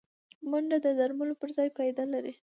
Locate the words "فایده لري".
1.75-2.33